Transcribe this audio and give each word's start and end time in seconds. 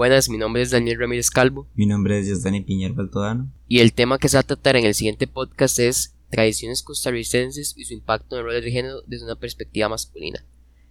Buenas, 0.00 0.30
mi 0.30 0.38
nombre 0.38 0.62
es 0.62 0.70
Daniel 0.70 0.98
Ramírez 0.98 1.28
Calvo. 1.28 1.68
Mi 1.74 1.84
nombre 1.84 2.18
es 2.18 2.26
Yosdani 2.26 2.62
Piñer 2.62 2.94
Baltodano. 2.94 3.52
Y 3.68 3.80
el 3.80 3.92
tema 3.92 4.16
que 4.16 4.30
se 4.30 4.38
va 4.38 4.40
a 4.40 4.44
tratar 4.44 4.76
en 4.76 4.86
el 4.86 4.94
siguiente 4.94 5.26
podcast 5.26 5.78
es 5.78 6.14
tradiciones 6.30 6.82
costarricenses 6.82 7.74
y 7.76 7.84
su 7.84 7.92
impacto 7.92 8.34
en 8.34 8.38
el 8.40 8.46
rol 8.46 8.62
de 8.62 8.70
género 8.70 9.02
desde 9.06 9.26
una 9.26 9.36
perspectiva 9.36 9.90
masculina. 9.90 10.42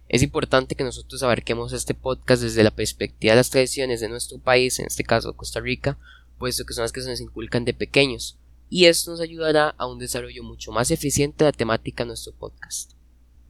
Es 0.08 0.22
importante 0.22 0.76
que 0.76 0.84
nosotros 0.84 1.24
abarquemos 1.24 1.72
este 1.72 1.92
podcast 1.92 2.40
desde 2.44 2.62
la 2.62 2.70
perspectiva 2.70 3.32
de 3.32 3.38
las 3.38 3.50
tradiciones 3.50 4.00
de 4.00 4.08
nuestro 4.08 4.38
país, 4.38 4.78
en 4.78 4.86
este 4.86 5.02
caso 5.02 5.34
Costa 5.34 5.58
Rica, 5.58 5.98
puesto 6.38 6.64
que 6.64 6.72
son 6.72 6.82
las 6.82 6.92
que 6.92 7.02
se 7.02 7.10
nos 7.10 7.20
inculcan 7.20 7.64
de 7.64 7.74
pequeños, 7.74 8.38
y 8.68 8.84
esto 8.84 9.10
nos 9.10 9.20
ayudará 9.20 9.74
a 9.76 9.88
un 9.88 9.98
desarrollo 9.98 10.44
mucho 10.44 10.70
más 10.70 10.92
eficiente 10.92 11.42
de 11.42 11.50
la 11.50 11.56
temática 11.56 12.04
de 12.04 12.08
nuestro 12.10 12.32
podcast. 12.32 12.92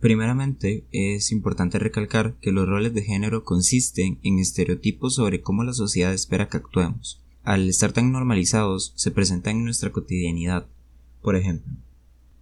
Primeramente, 0.00 0.86
es 0.92 1.30
importante 1.30 1.78
recalcar 1.78 2.34
que 2.40 2.52
los 2.52 2.66
roles 2.66 2.94
de 2.94 3.02
género 3.02 3.44
consisten 3.44 4.18
en 4.22 4.38
estereotipos 4.38 5.16
sobre 5.16 5.42
cómo 5.42 5.62
la 5.62 5.74
sociedad 5.74 6.14
espera 6.14 6.48
que 6.48 6.56
actuemos. 6.56 7.20
Al 7.42 7.68
estar 7.68 7.92
tan 7.92 8.10
normalizados, 8.10 8.94
se 8.96 9.10
presentan 9.10 9.58
en 9.58 9.64
nuestra 9.64 9.92
cotidianidad. 9.92 10.66
Por 11.20 11.36
ejemplo, 11.36 11.70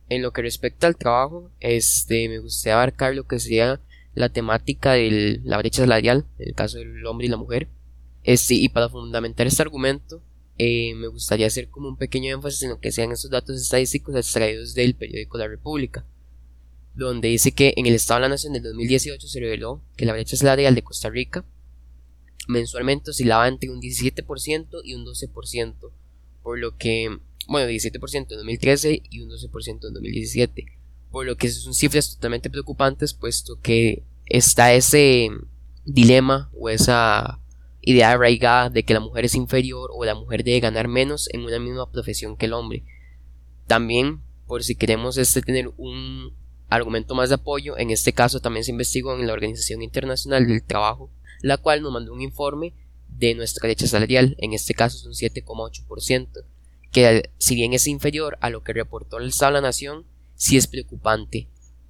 en 0.09 0.23
lo 0.23 0.33
que 0.33 0.42
respecta 0.42 0.86
al 0.86 0.97
trabajo, 0.97 1.50
este, 1.59 2.28
me 2.28 2.38
gustaría 2.38 2.74
abarcar 2.74 3.14
lo 3.14 3.27
que 3.27 3.41
sería 3.41 3.80
la 4.14 4.28
temática 4.28 4.92
de 4.92 5.41
la 5.42 5.59
brecha 5.59 5.83
salarial, 5.83 6.27
el 6.38 6.55
caso 6.55 6.78
del 6.78 7.05
hombre 7.06 7.27
y 7.27 7.30
la 7.30 7.36
mujer. 7.36 7.69
Este, 8.22 8.55
y 8.55 8.69
para 8.69 8.88
fundamentar 8.88 9.48
este 9.48 9.62
argumento, 9.62 10.22
eh, 10.59 10.95
me 10.95 11.09
gustaría 11.09 11.48
hacer 11.48 11.69
como 11.69 11.88
un 11.88 11.97
pequeño 11.97 12.34
énfasis 12.34 12.62
en 12.62 12.70
lo 12.70 12.80
que 12.80 12.92
sean 12.92 13.11
estos 13.11 13.30
datos 13.30 13.61
estadísticos 13.61 14.14
extraídos 14.14 14.75
del 14.75 14.95
periódico 14.95 15.38
La 15.38 15.48
República 15.48 16.05
donde 17.07 17.29
dice 17.29 17.52
que 17.52 17.75
en 17.77 17.87
el 17.87 17.95
Estado 17.95 18.19
de 18.19 18.23
la 18.23 18.29
Nación 18.30 18.52
del 18.52 18.62
2018 18.65 19.29
se 19.29 19.41
reveló 19.41 19.83
que 19.97 20.05
la 20.05 20.12
brecha 20.12 20.37
salarial 20.37 20.75
de 20.75 20.83
Costa 20.83 21.09
Rica 21.09 21.45
mensualmente 22.48 23.11
oscilaba 23.11 23.47
entre 23.47 23.70
un 23.70 23.80
17% 23.80 24.80
y 24.83 24.95
un 24.95 25.05
12%, 25.05 25.75
por 26.42 26.59
lo 26.59 26.77
que, 26.77 27.19
bueno, 27.47 27.70
17% 27.70 28.14
en 28.14 28.27
2013 28.27 29.03
y 29.11 29.20
un 29.20 29.31
12% 29.31 29.87
en 29.87 29.95
2017, 29.95 30.67
por 31.11 31.25
lo 31.25 31.37
que 31.37 31.48
son 31.50 31.75
cifras 31.75 32.14
totalmente 32.14 32.50
preocupantes, 32.50 33.15
puesto 33.15 33.61
que 33.61 34.03
está 34.27 34.72
ese 34.72 35.28
dilema 35.84 36.50
o 36.59 36.69
esa 36.69 37.41
idea 37.81 38.11
arraigada 38.11 38.70
de 38.70 38.83
que 38.83 38.94
la 38.94 39.00
mujer 39.00 39.25
es 39.25 39.34
inferior 39.34 39.91
o 39.94 40.05
la 40.05 40.15
mujer 40.15 40.42
debe 40.42 40.61
ganar 40.61 40.89
menos 40.89 41.28
en 41.33 41.42
una 41.42 41.59
misma 41.59 41.91
profesión 41.91 42.37
que 42.37 42.47
el 42.47 42.55
hombre. 42.55 42.84
También, 43.67 44.20
por 44.47 44.65
si 44.65 44.75
queremos 44.75 45.17
este 45.17 45.42
tener 45.42 45.70
un 45.77 46.38
argumento 46.69 47.14
más 47.14 47.28
de 47.30 47.36
apoyo, 47.36 47.78
en 47.78 47.91
este 47.91 48.12
caso 48.12 48.41
también 48.41 48.64
se 48.64 48.70
investigó 48.70 49.14
en 49.14 49.27
la 49.27 49.33
Organización 49.33 49.83
Internacional 49.83 50.47
del 50.47 50.62
Trabajo, 50.62 51.10
la 51.41 51.56
cual 51.56 51.83
nos 51.83 51.92
mandó 51.92 52.12
un 52.12 52.20
informe 52.20 52.75
de 53.08 53.34
nuestra 53.34 53.66
brecha 53.66 53.86
salarial, 53.86 54.36
en 54.38 54.52
este 54.52 54.75
caso 54.75 54.97
es 54.98 55.05
un 55.05 55.12
7,8%, 55.12 56.44
que 56.92 57.30
si 57.38 57.55
bien 57.55 57.72
es 57.72 57.86
inferior 57.86 58.38
a 58.41 58.50
lo 58.50 58.62
que 58.62 58.72
reportó 58.72 59.19
el 59.19 59.28
Estado 59.28 59.55
de 59.55 59.60
la 59.60 59.69
Nación, 59.69 60.06
sí 60.34 60.56
es 60.56 60.66
preocupante, 60.66 61.48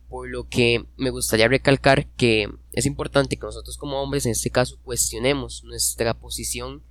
por 0.08 0.28
lo 0.28 0.48
que 0.48 0.86
me 0.96 1.10
gustaría 1.10 1.48
recalcar 1.48 2.06
que 2.12 2.48
es 2.72 2.86
importante 2.86 3.36
que 3.36 3.44
nosotros 3.44 3.76
como 3.76 4.00
hombres 4.02 4.24
en 4.24 4.32
este 4.32 4.50
caso 4.50 4.78
cuestionemos 4.82 5.64
nuestra 5.64 6.14
posición 6.14 6.82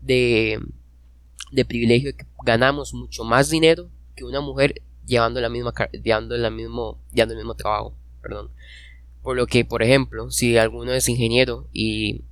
de, 0.00 0.58
de 1.50 1.64
privilegio, 1.64 2.16
que 2.16 2.24
ganamos 2.44 2.94
mucho 2.94 3.24
más 3.24 3.50
dinero 3.50 3.90
que 4.16 4.24
una 4.24 4.40
mujer 4.40 4.82
llevando 5.06 5.40
la 5.40 5.48
misma 5.48 5.74
llevando 6.02 6.36
la 6.36 6.50
mismo 6.50 6.98
llevando 7.12 7.34
el 7.34 7.38
mismo 7.38 7.54
trabajo 7.54 7.94
perdón. 8.20 8.50
Por 9.22 9.36
lo 9.36 9.46
que 9.46 9.64
por 9.64 9.82
ejemplo 9.82 10.30
si 10.30 10.56
alguno 10.56 10.92
es 10.92 11.08
ingeniero 11.08 11.68
y 11.72 12.22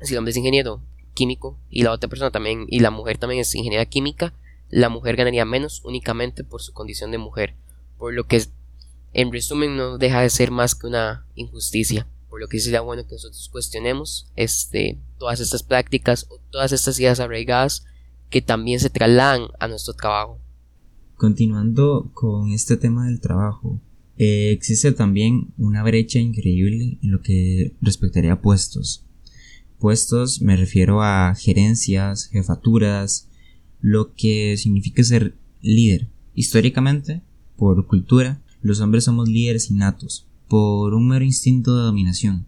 si 0.00 0.14
el 0.14 0.18
hombre 0.18 0.30
es 0.30 0.36
ingeniero 0.36 0.80
químico 1.14 1.58
y 1.70 1.82
la 1.82 1.92
otra 1.92 2.08
persona 2.08 2.30
también 2.30 2.66
y 2.68 2.80
la 2.80 2.90
mujer 2.90 3.18
también 3.18 3.40
es 3.40 3.54
ingeniera 3.54 3.86
química 3.86 4.32
la 4.70 4.88
mujer 4.88 5.16
ganaría 5.16 5.44
menos 5.44 5.82
únicamente 5.84 6.44
por 6.44 6.62
su 6.62 6.72
condición 6.72 7.10
de 7.10 7.18
mujer 7.18 7.54
por 7.98 8.14
lo 8.14 8.24
que 8.24 8.42
en 9.12 9.32
resumen 9.32 9.76
no 9.76 9.98
deja 9.98 10.20
de 10.20 10.30
ser 10.30 10.50
más 10.50 10.74
que 10.74 10.86
una 10.86 11.26
injusticia. 11.34 12.06
Por 12.28 12.40
lo 12.40 12.48
que 12.48 12.60
sería 12.60 12.82
bueno 12.82 13.06
que 13.06 13.14
nosotros 13.14 13.48
cuestionemos 13.50 14.28
este 14.36 14.98
todas 15.18 15.40
estas 15.40 15.62
prácticas 15.62 16.26
o 16.28 16.38
todas 16.50 16.72
estas 16.72 16.98
ideas 17.00 17.20
arraigadas 17.20 17.84
que 18.28 18.42
también 18.42 18.80
se 18.80 18.90
trasladan 18.90 19.48
a 19.58 19.66
nuestro 19.66 19.94
trabajo 19.94 20.38
Continuando 21.18 22.12
con 22.14 22.52
este 22.52 22.76
tema 22.76 23.06
del 23.06 23.18
trabajo, 23.18 23.80
eh, 24.18 24.52
existe 24.52 24.92
también 24.92 25.52
una 25.58 25.82
brecha 25.82 26.20
increíble 26.20 26.96
en 27.02 27.10
lo 27.10 27.22
que 27.22 27.74
respectaría 27.80 28.34
a 28.34 28.40
puestos. 28.40 29.04
Puestos 29.80 30.40
me 30.40 30.56
refiero 30.56 31.02
a 31.02 31.34
gerencias, 31.34 32.28
jefaturas, 32.28 33.26
lo 33.80 34.14
que 34.14 34.56
significa 34.56 35.02
ser 35.02 35.34
líder. 35.60 36.06
Históricamente, 36.36 37.20
por 37.56 37.84
cultura, 37.88 38.40
los 38.62 38.78
hombres 38.78 39.02
somos 39.02 39.28
líderes 39.28 39.72
innatos, 39.72 40.28
por 40.46 40.94
un 40.94 41.08
mero 41.08 41.24
instinto 41.24 41.76
de 41.76 41.82
dominación. 41.82 42.46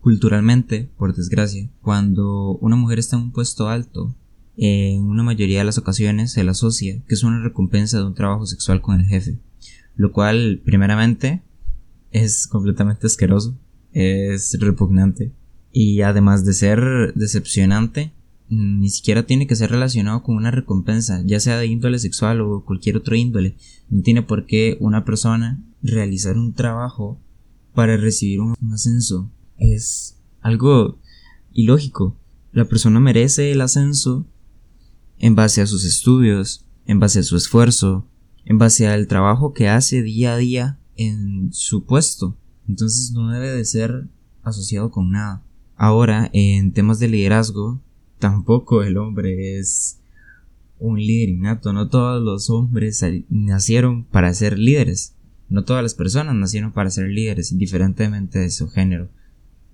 Culturalmente, 0.00 0.88
por 0.96 1.16
desgracia, 1.16 1.68
cuando 1.82 2.58
una 2.60 2.76
mujer 2.76 3.00
está 3.00 3.16
en 3.16 3.22
un 3.22 3.32
puesto 3.32 3.66
alto, 3.66 4.14
en 4.56 5.02
una 5.02 5.22
mayoría 5.22 5.58
de 5.58 5.64
las 5.64 5.78
ocasiones 5.78 6.32
se 6.32 6.44
la 6.44 6.52
asocia 6.52 7.02
que 7.08 7.14
es 7.14 7.24
una 7.24 7.42
recompensa 7.42 7.98
de 7.98 8.04
un 8.04 8.14
trabajo 8.14 8.46
sexual 8.46 8.80
con 8.80 9.00
el 9.00 9.06
jefe, 9.06 9.38
lo 9.96 10.12
cual 10.12 10.60
primeramente 10.64 11.42
es 12.10 12.46
completamente 12.46 13.06
asqueroso, 13.06 13.58
es 13.92 14.56
repugnante 14.60 15.32
y 15.72 16.02
además 16.02 16.44
de 16.44 16.52
ser 16.52 17.12
decepcionante, 17.16 18.12
ni 18.48 18.88
siquiera 18.90 19.26
tiene 19.26 19.48
que 19.48 19.56
ser 19.56 19.70
relacionado 19.70 20.22
con 20.22 20.36
una 20.36 20.52
recompensa, 20.52 21.20
ya 21.24 21.40
sea 21.40 21.58
de 21.58 21.66
índole 21.66 21.98
sexual 21.98 22.40
o 22.40 22.64
cualquier 22.64 22.96
otro 22.96 23.16
índole. 23.16 23.56
No 23.90 24.02
tiene 24.02 24.22
por 24.22 24.46
qué 24.46 24.76
una 24.78 25.04
persona 25.04 25.60
realizar 25.82 26.38
un 26.38 26.52
trabajo 26.52 27.20
para 27.74 27.96
recibir 27.96 28.40
un, 28.40 28.54
ascenso. 28.72 29.30
Es 29.58 30.16
algo 30.40 31.00
ilógico. 31.52 32.16
La 32.52 32.66
persona 32.66 33.00
merece 33.00 33.50
el 33.50 33.60
ascenso 33.60 34.26
en 35.18 35.34
base 35.34 35.62
a 35.62 35.66
sus 35.66 35.84
estudios, 35.84 36.64
en 36.86 37.00
base 37.00 37.20
a 37.20 37.22
su 37.22 37.36
esfuerzo, 37.36 38.06
en 38.44 38.58
base 38.58 38.86
al 38.88 39.06
trabajo 39.06 39.52
que 39.52 39.68
hace 39.68 40.02
día 40.02 40.34
a 40.34 40.36
día 40.36 40.78
en 40.96 41.52
su 41.52 41.84
puesto. 41.84 42.36
Entonces 42.68 43.12
no 43.12 43.30
debe 43.30 43.50
de 43.50 43.64
ser 43.64 44.06
asociado 44.42 44.90
con 44.90 45.10
nada. 45.10 45.42
Ahora, 45.76 46.30
en 46.32 46.72
temas 46.72 46.98
de 46.98 47.08
liderazgo, 47.08 47.80
tampoco 48.18 48.82
el 48.82 48.96
hombre 48.96 49.58
es 49.58 49.98
un 50.78 50.98
líder 50.98 51.30
innato. 51.30 51.72
No 51.72 51.88
todos 51.88 52.22
los 52.22 52.50
hombres 52.50 53.04
nacieron 53.28 54.04
para 54.04 54.32
ser 54.34 54.58
líderes. 54.58 55.14
No 55.48 55.64
todas 55.64 55.82
las 55.82 55.94
personas 55.94 56.34
nacieron 56.34 56.72
para 56.72 56.90
ser 56.90 57.08
líderes, 57.08 57.52
indiferentemente 57.52 58.38
de 58.38 58.50
su 58.50 58.68
género, 58.68 59.08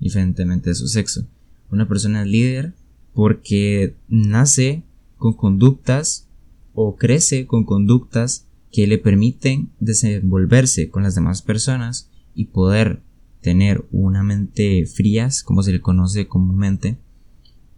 indiferentemente 0.01 0.71
de 0.71 0.75
su 0.75 0.89
sexo. 0.89 1.27
Una 1.71 1.87
persona 1.87 2.23
es 2.23 2.29
líder 2.29 2.75
porque 3.15 3.95
nace 4.09 4.83
con 5.21 5.35
conductas 5.35 6.27
o 6.73 6.97
crece 6.97 7.47
con 7.47 7.65
conductas 7.65 8.49
que 8.73 8.87
le 8.87 8.99
permiten 8.99 9.71
desenvolverse 9.79 10.89
con 10.89 11.05
las 11.05 11.15
demás 11.15 11.43
personas 11.43 12.11
y 12.35 12.47
poder 12.47 13.03
tener 13.41 13.87
una 13.93 14.23
mente 14.23 14.87
frías, 14.87 15.43
como 15.43 15.63
se 15.63 15.73
le 15.73 15.81
conoce 15.81 16.27
comúnmente, 16.27 16.99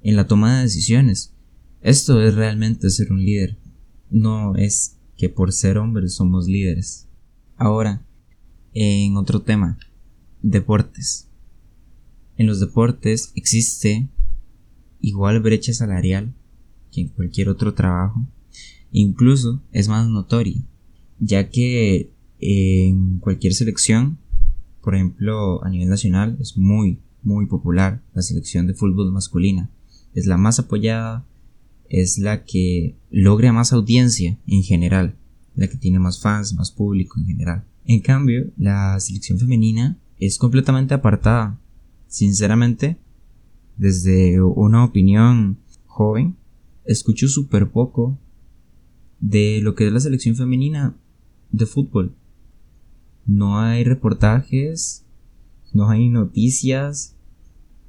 en 0.02 0.16
la 0.16 0.26
toma 0.26 0.56
de 0.56 0.62
decisiones. 0.62 1.34
Esto 1.82 2.22
es 2.22 2.34
realmente 2.34 2.88
ser 2.90 3.12
un 3.12 3.24
líder. 3.24 3.58
No 4.10 4.54
es 4.54 4.98
que 5.16 5.28
por 5.28 5.52
ser 5.52 5.78
hombres 5.78 6.14
somos 6.14 6.46
líderes. 6.46 7.08
Ahora, 7.56 8.06
en 8.72 9.16
otro 9.16 9.42
tema, 9.42 9.78
deportes. 10.42 11.28
En 12.36 12.46
los 12.46 12.60
deportes 12.60 13.32
existe 13.34 14.08
igual 15.00 15.40
brecha 15.40 15.72
salarial 15.72 16.34
que 16.92 17.00
en 17.00 17.08
cualquier 17.08 17.48
otro 17.48 17.74
trabajo. 17.74 18.24
Incluso 18.92 19.62
es 19.72 19.88
más 19.88 20.08
notorio, 20.08 20.62
ya 21.18 21.48
que 21.48 22.10
en 22.38 23.18
cualquier 23.18 23.54
selección, 23.54 24.18
por 24.82 24.94
ejemplo 24.94 25.64
a 25.64 25.70
nivel 25.70 25.88
nacional, 25.88 26.36
es 26.40 26.56
muy, 26.56 26.98
muy 27.22 27.46
popular 27.46 28.02
la 28.14 28.22
selección 28.22 28.66
de 28.66 28.74
fútbol 28.74 29.10
masculina. 29.12 29.70
Es 30.14 30.26
la 30.26 30.36
más 30.36 30.58
apoyada, 30.58 31.24
es 31.88 32.18
la 32.18 32.44
que 32.44 32.96
logra 33.10 33.52
más 33.52 33.72
audiencia 33.72 34.38
en 34.46 34.62
general, 34.62 35.16
la 35.56 35.68
que 35.68 35.76
tiene 35.76 35.98
más 35.98 36.20
fans, 36.20 36.54
más 36.54 36.70
público 36.70 37.18
en 37.18 37.26
general. 37.26 37.64
En 37.86 38.00
cambio, 38.00 38.50
la 38.56 38.98
selección 39.00 39.38
femenina 39.38 39.98
es 40.18 40.38
completamente 40.38 40.94
apartada. 40.94 41.58
Sinceramente, 42.08 42.96
desde 43.76 44.40
una 44.42 44.84
opinión 44.84 45.58
joven, 45.86 46.36
escucho 46.84 47.28
súper 47.28 47.70
poco 47.70 48.18
de 49.20 49.60
lo 49.62 49.74
que 49.74 49.86
es 49.86 49.92
la 49.92 50.00
selección 50.00 50.36
femenina 50.36 50.96
de 51.50 51.66
fútbol. 51.66 52.14
No 53.26 53.60
hay 53.60 53.84
reportajes, 53.84 55.04
no 55.72 55.88
hay 55.88 56.08
noticias 56.08 57.16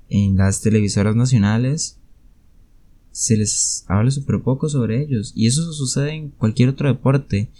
en 0.09 0.37
las 0.37 0.61
televisoras 0.61 1.15
nacionales 1.15 1.99
se 3.13 3.37
les 3.37 3.85
habla 3.87 4.11
súper 4.11 4.41
poco 4.41 4.67
sobre 4.67 5.01
ellos. 5.01 5.31
Y 5.35 5.47
eso 5.47 5.71
sucede 5.71 6.13
en 6.13 6.29
cualquier 6.29 6.69
otro 6.69 6.89
deporte. 6.89 7.51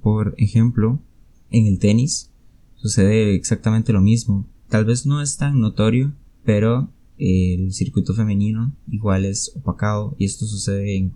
Por 0.00 0.34
ejemplo, 0.38 1.02
en 1.50 1.66
el 1.66 1.78
tenis 1.78 2.30
sucede 2.76 3.34
exactamente 3.34 3.92
lo 3.92 4.00
mismo. 4.00 4.48
Tal 4.68 4.84
vez 4.84 5.04
no 5.04 5.20
es 5.20 5.36
tan 5.36 5.60
notorio, 5.60 6.14
pero 6.44 6.90
el 7.18 7.72
circuito 7.72 8.14
femenino 8.14 8.72
igual 8.88 9.24
es 9.24 9.52
opacado 9.56 10.14
y 10.18 10.24
esto 10.24 10.46
sucede 10.46 10.96
en, 10.96 11.10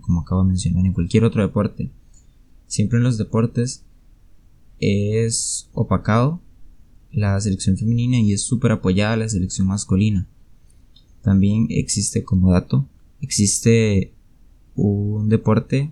como, 0.00 0.20
acabo 0.20 0.42
de 0.42 0.48
mencionar 0.48 0.86
en 0.86 0.92
cualquier 0.92 1.24
otro 1.24 1.42
deporte. 1.42 1.90
Siempre 2.66 2.98
en 2.98 3.04
los 3.04 3.18
deportes 3.18 3.84
es 4.78 5.68
opacado 5.72 6.40
la 7.10 7.40
selección 7.40 7.76
femenina 7.76 8.18
y 8.20 8.32
es 8.32 8.42
súper 8.42 8.70
apoyada 8.70 9.16
la 9.16 9.28
selección 9.28 9.66
masculina. 9.66 10.28
También 11.22 11.66
existe 11.70 12.22
como 12.22 12.52
dato, 12.52 12.86
existe 13.20 14.12
un 14.76 15.28
deporte 15.28 15.90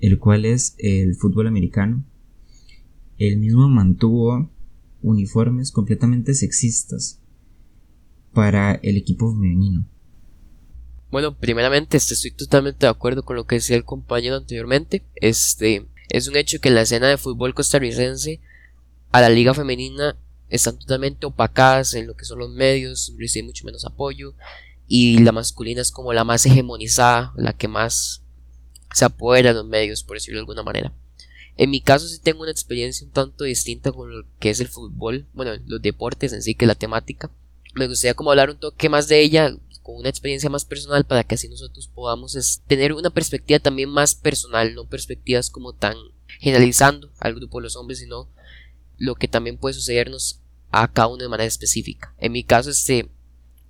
el 0.00 0.18
cual 0.18 0.44
es 0.44 0.74
el 0.78 1.16
fútbol 1.16 1.48
americano. 1.48 2.04
El 3.18 3.38
mismo 3.38 3.68
mantuvo 3.68 4.48
uniformes 5.02 5.72
completamente 5.72 6.34
sexistas 6.34 7.21
para 8.32 8.74
el 8.82 8.96
equipo 8.96 9.30
femenino. 9.32 9.86
Bueno, 11.10 11.36
primeramente 11.36 11.98
este, 11.98 12.14
estoy 12.14 12.30
totalmente 12.30 12.86
de 12.86 12.90
acuerdo 12.90 13.22
con 13.22 13.36
lo 13.36 13.46
que 13.46 13.56
decía 13.56 13.76
el 13.76 13.84
compañero 13.84 14.36
anteriormente. 14.36 15.04
Este 15.16 15.86
es 16.08 16.28
un 16.28 16.36
hecho 16.36 16.58
que 16.60 16.68
en 16.68 16.74
la 16.74 16.82
escena 16.82 17.08
de 17.08 17.18
fútbol 17.18 17.54
costarricense 17.54 18.40
a 19.10 19.20
la 19.20 19.28
liga 19.28 19.52
femenina 19.52 20.16
están 20.48 20.78
totalmente 20.78 21.26
opacadas 21.26 21.94
en 21.94 22.06
lo 22.06 22.14
que 22.14 22.24
son 22.24 22.38
los 22.38 22.50
medios, 22.50 23.14
recibe 23.18 23.46
mucho 23.46 23.64
menos 23.64 23.84
apoyo 23.84 24.34
y 24.86 25.18
la 25.18 25.32
masculina 25.32 25.80
es 25.80 25.90
como 25.90 26.12
la 26.12 26.24
más 26.24 26.44
hegemonizada, 26.46 27.32
la 27.36 27.52
que 27.52 27.68
más 27.68 28.22
se 28.94 29.04
apodera 29.04 29.50
de 29.50 29.54
los 29.54 29.66
medios, 29.66 30.02
por 30.02 30.16
decirlo 30.16 30.38
de 30.38 30.42
alguna 30.42 30.62
manera. 30.62 30.94
En 31.56 31.70
mi 31.70 31.80
caso 31.80 32.08
sí 32.08 32.18
tengo 32.20 32.42
una 32.42 32.50
experiencia 32.50 33.06
un 33.06 33.12
tanto 33.12 33.44
distinta 33.44 33.92
con 33.92 34.10
lo 34.10 34.26
que 34.38 34.50
es 34.50 34.60
el 34.60 34.68
fútbol, 34.68 35.26
bueno, 35.34 35.52
los 35.66 35.82
deportes 35.82 36.32
en 36.32 36.42
sí 36.42 36.54
que 36.54 36.66
la 36.66 36.74
temática. 36.74 37.30
Me 37.74 37.86
gustaría 37.86 38.14
como 38.14 38.30
hablar 38.30 38.50
un 38.50 38.58
toque 38.58 38.88
más 38.88 39.08
de 39.08 39.20
ella 39.20 39.56
con 39.82 39.96
una 39.96 40.08
experiencia 40.08 40.48
más 40.48 40.64
personal 40.64 41.04
para 41.04 41.24
que 41.24 41.34
así 41.34 41.48
nosotros 41.48 41.88
podamos 41.88 42.62
tener 42.66 42.92
una 42.92 43.10
perspectiva 43.10 43.58
también 43.58 43.88
más 43.88 44.14
personal, 44.14 44.74
no 44.74 44.86
perspectivas 44.86 45.50
como 45.50 45.72
tan 45.72 45.96
generalizando 46.38 47.10
al 47.18 47.34
grupo 47.34 47.58
de 47.58 47.64
los 47.64 47.76
hombres, 47.76 47.98
sino 47.98 48.28
lo 48.98 49.14
que 49.14 49.28
también 49.28 49.58
puede 49.58 49.74
sucedernos 49.74 50.40
a 50.70 50.90
cada 50.90 51.08
uno 51.08 51.22
de 51.22 51.28
manera 51.28 51.48
específica. 51.48 52.14
En 52.18 52.32
mi 52.32 52.44
caso, 52.44 52.70
este, 52.70 53.10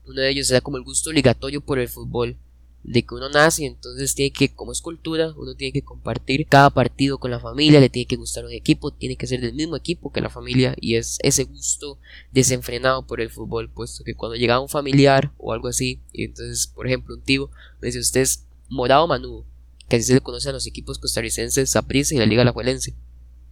uno 0.07 0.21
de 0.21 0.31
ellos 0.31 0.51
era 0.51 0.61
como 0.61 0.77
el 0.77 0.85
gusto 0.85 1.11
obligatorio 1.11 1.61
por 1.61 1.79
el 1.79 1.89
fútbol 1.89 2.37
de 2.85 3.05
que 3.05 3.15
uno 3.15 3.29
nace, 3.29 3.65
entonces 3.65 4.15
tiene 4.15 4.33
que, 4.33 4.53
como 4.55 4.73
es 4.73 4.81
cultura, 4.81 5.33
uno 5.37 5.55
tiene 5.55 5.73
que 5.73 5.83
compartir 5.83 6.47
cada 6.47 6.71
partido 6.71 7.19
con 7.19 7.31
la 7.31 7.39
familia, 7.39 7.81
le 7.81 7.89
tiene 7.89 8.07
que 8.07 8.17
gustar 8.17 8.45
un 8.45 8.53
equipo, 8.53 8.93
tiene 8.93 9.17
que 9.17 9.27
ser 9.27 9.41
del 9.41 9.55
mismo 9.55 9.77
equipo 9.77 10.11
que 10.11 10.21
la 10.21 10.31
familia, 10.31 10.75
y 10.81 10.97
es 10.97 11.19
ese 11.23 11.45
gusto 11.45 11.99
desenfrenado 12.33 13.07
por 13.07 13.21
el 13.21 13.31
fútbol, 13.31 13.71
puesto 13.71 14.03
que 14.05 14.15
cuando 14.15 14.37
llegaba 14.37 14.61
un 14.61 14.69
familiar 14.69 15.33
o 15.39 15.53
algo 15.53 15.69
así, 15.69 16.01
y 16.13 16.25
entonces, 16.25 16.67
por 16.67 16.87
ejemplo, 16.87 17.15
un 17.15 17.23
tío 17.23 17.51
me 17.81 17.87
dice, 17.87 18.01
usted 18.01 18.23
es 18.23 18.47
morado 18.69 19.07
manudo, 19.07 19.47
que 19.89 19.97
así 19.97 20.07
se 20.07 20.15
le 20.15 20.21
conoce 20.21 20.49
a 20.49 20.53
los 20.53 20.67
equipos 20.67 20.99
costarricenses, 20.99 21.71
Saprissa 21.71 22.15
y 22.15 22.19
la 22.19 22.27
Liga 22.27 22.43
Alajuelense. 22.43 22.95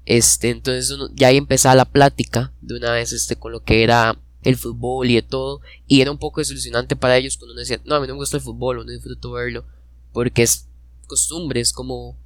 Este, 0.07 0.51
entonces 0.51 0.97
ya 1.15 1.29
ahí 1.29 1.37
empezaba 1.37 1.75
la 1.75 1.85
plática 1.85 2.53
de 2.63 2.77
una 2.77 2.91
vez 2.91 3.13
este, 3.13 3.37
con 3.37 3.53
lo 3.53 3.63
que 3.63 3.85
era 3.85 4.19
el 4.43 4.57
fútbol 4.57 5.11
y 5.11 5.15
de 5.15 5.23
todo. 5.23 5.61
Y 5.87 6.01
era 6.01 6.11
un 6.11 6.19
poco 6.19 6.41
desilusionante 6.41 6.97
para 6.97 7.17
ellos 7.17 7.37
cuando 7.37 7.53
uno 7.53 7.61
decía, 7.61 7.81
no, 7.85 7.95
a 7.95 8.01
mí 8.01 8.07
no 8.07 8.15
me 8.15 8.21
gusta 8.21 8.37
el 8.37 8.43
fútbol 8.43 8.79
no 8.79 8.93
disfruto 8.93 9.33
verlo. 9.33 9.65
Porque 10.13 10.43
es 10.43 10.69
costumbre, 11.07 11.61
es 11.61 11.73
como, 11.73 12.19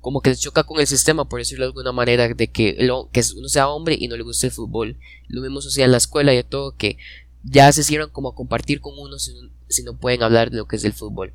como 0.00 0.20
que 0.20 0.30
les 0.30 0.40
choca 0.40 0.64
con 0.64 0.80
el 0.80 0.86
sistema, 0.86 1.28
por 1.28 1.38
decirlo 1.38 1.64
de 1.64 1.70
alguna 1.70 1.92
manera, 1.92 2.28
de 2.28 2.48
que, 2.48 2.76
lo, 2.80 3.10
que 3.10 3.22
uno 3.36 3.48
sea 3.48 3.68
hombre 3.68 3.96
y 3.98 4.08
no 4.08 4.16
le 4.16 4.22
guste 4.22 4.48
el 4.48 4.52
fútbol. 4.52 4.98
Lo 5.28 5.42
mismo 5.42 5.60
sucede 5.60 5.84
en 5.84 5.92
la 5.92 5.98
escuela 5.98 6.32
y 6.32 6.36
de 6.36 6.44
todo, 6.44 6.76
que 6.76 6.98
ya 7.42 7.72
se 7.72 7.84
cierran 7.84 8.10
como 8.10 8.30
a 8.30 8.34
compartir 8.34 8.80
con 8.80 8.98
uno 8.98 9.18
si 9.18 9.32
no, 9.34 9.50
si 9.68 9.82
no 9.82 9.98
pueden 9.98 10.22
hablar 10.22 10.50
de 10.50 10.58
lo 10.58 10.66
que 10.66 10.76
es 10.76 10.84
el 10.84 10.92
fútbol. 10.92 11.32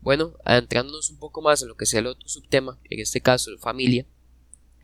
Bueno, 0.00 0.34
adentrándonos 0.44 1.10
un 1.10 1.18
poco 1.18 1.42
más 1.42 1.60
en 1.62 1.68
lo 1.68 1.76
que 1.76 1.86
sea 1.86 2.00
el 2.00 2.06
otro 2.06 2.28
subtema, 2.28 2.78
en 2.88 3.00
este 3.00 3.20
caso 3.20 3.50
familia, 3.58 4.06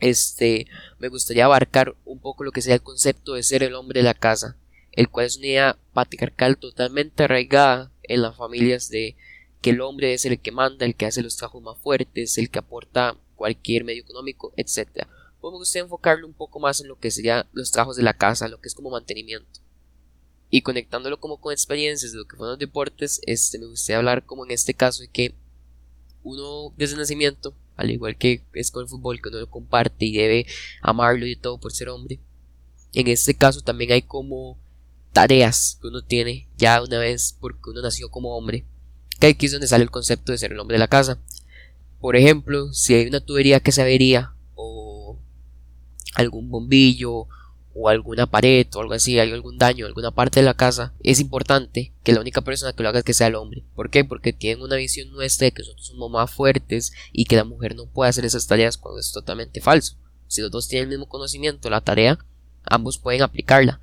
este, 0.01 0.67
me 0.99 1.09
gustaría 1.09 1.45
abarcar 1.45 1.97
un 2.05 2.21
poco 2.21 2.45
lo 2.45 2.53
que 2.53 2.63
sea 2.63 2.75
el 2.75 2.83
concepto 2.83 3.35
de 3.35 3.43
ser 3.43 3.63
el 3.63 3.75
hombre 3.75 4.01
de 4.01 4.05
la 4.05 4.15
casa, 4.15 4.57
el 4.93 5.09
cual 5.09 5.27
es 5.27 5.37
una 5.37 5.47
idea 5.47 5.79
patriarcal 5.93 6.57
totalmente 6.59 7.25
arraigada 7.25 7.93
en 8.03 8.23
las 8.23 8.37
familias 8.37 8.89
de 8.89 9.17
que 9.61 9.71
el 9.71 9.81
hombre 9.81 10.13
es 10.13 10.25
el 10.27 10.39
que 10.41 10.53
manda, 10.53 10.85
el 10.85 10.95
que 10.95 11.07
hace 11.07 11.23
los 11.23 11.37
trabajos 11.37 11.63
más 11.63 11.79
fuertes, 11.79 12.37
el 12.37 12.51
que 12.51 12.59
aporta 12.59 13.17
cualquier 13.35 13.85
medio 13.85 14.03
económico, 14.03 14.53
etc. 14.57 15.07
Pues 15.41 15.53
me 15.53 15.59
gustaría 15.59 15.85
enfocarlo 15.85 16.27
un 16.27 16.35
poco 16.35 16.61
más 16.61 16.81
en 16.81 16.89
lo 16.89 16.99
que 16.99 17.11
sería 17.11 17.49
los 17.53 17.71
trabajos 17.71 17.97
de 17.97 18.03
la 18.03 18.15
casa, 18.15 18.49
lo 18.49 18.61
que 18.61 18.69
es 18.69 18.75
como 18.75 18.91
mantenimiento. 18.91 19.61
Y 20.51 20.63
conectándolo 20.63 21.19
como 21.19 21.41
con 21.41 21.53
experiencias 21.53 22.13
de 22.13 22.19
lo 22.19 22.27
que 22.27 22.37
fueron 22.37 22.53
los 22.53 22.59
deportes, 22.59 23.21
este, 23.27 23.59
me 23.59 23.67
gustaría 23.67 23.99
hablar 23.99 24.25
como 24.27 24.45
en 24.45 24.51
este 24.51 24.75
caso 24.75 25.03
de 25.03 25.09
que 25.09 25.35
uno 26.23 26.73
desde 26.77 26.97
nacimiento 26.97 27.55
al 27.77 27.91
igual 27.91 28.17
que 28.17 28.43
es 28.53 28.71
con 28.71 28.83
el 28.83 28.89
fútbol, 28.89 29.21
que 29.21 29.29
uno 29.29 29.41
lo 29.41 29.51
comparte 29.51 30.05
y 30.07 30.13
debe 30.13 30.47
amarlo 30.81 31.27
y 31.27 31.37
todo 31.37 31.59
por 31.59 31.73
ser 31.73 31.89
hombre. 31.89 32.21
En 32.93 33.09
este 33.09 33.35
caso 33.35 33.61
también 33.61 33.93
hay 33.93 34.03
como 34.03 34.59
tareas 35.13 35.79
que 35.81 35.89
uno 35.89 36.03
tiene 36.03 36.49
ya 36.57 36.83
una 36.83 36.99
vez 36.99 37.37
porque 37.41 37.71
uno 37.71 37.83
nació 37.83 38.11
como 38.11 38.37
hombre, 38.37 38.65
que 39.21 39.29
aquí 39.29 39.47
es 39.47 39.53
donde 39.53 39.67
sale 39.67 39.85
el 39.85 39.91
concepto 39.91 40.33
de 40.33 40.39
ser 40.39 40.53
el 40.53 40.61
hombre 40.61 40.75
de 40.75 40.81
la 40.81 40.89
casa. 40.89 41.19
Por 42.01 42.17
ejemplo, 42.17 42.73
si 42.73 42.95
hay 42.95 43.07
una 43.07 43.21
tubería 43.21 43.61
que 43.61 43.73
se 43.73 43.83
avería 43.83 44.35
o 44.55 45.19
algún 46.15 46.51
bombillo 46.51 47.29
o 47.75 47.89
alguna 47.89 48.27
pared 48.27 48.67
o 48.75 48.81
algo 48.81 48.95
así, 48.95 49.19
hay 49.19 49.33
algún 49.33 49.59
daño, 49.59 49.87
alguna 49.87 50.13
parte 50.13 50.41
de 50.41 50.47
la 50.47 50.55
casa, 50.55 50.95
es 51.03 51.21
importante 51.21 51.93
que 52.03 52.13
la 52.13 52.21
única 52.21 52.41
persona 52.41 52.73
que 52.73 52.83
lo 52.83 52.89
haga 52.89 53.01
es 53.01 53.05
que 53.05 53.15
sea 53.15 53.27
el 53.27 53.35
hombre. 53.35 53.65
¿Por 53.75 53.91
qué? 53.91 54.05
Porque 54.05 54.33
tienen 54.33 54.63
una 54.63 54.77
visión 54.77 55.11
nuestra 55.11 55.47
de 55.47 55.53
que 55.53 55.63
nosotros 55.63 55.87
somos 55.87 56.11
más 56.11 56.31
fuertes 56.31 56.93
y 57.13 57.25
que 57.25 57.37
la 57.37 57.45
mujer 57.45 57.75
no 57.75 57.87
puede 57.87 58.11
hacer 58.11 58.25
esas 58.25 58.47
tareas 58.47 58.79
cuando 58.79 59.01
es 59.01 59.13
totalmente 59.13 59.61
falso. 59.61 59.97
Si 60.29 60.41
los 60.41 60.51
dos 60.51 60.69
tienen 60.69 60.85
el 60.85 60.91
mismo 60.91 61.09
conocimiento, 61.09 61.69
la 61.69 61.81
tarea, 61.81 62.19
ambos 62.65 62.99
pueden 62.99 63.23
aplicarla. 63.23 63.81